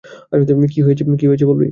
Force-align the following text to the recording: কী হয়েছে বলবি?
কী 1.19 1.25
হয়েছে 1.27 1.45
বলবি? 1.45 1.67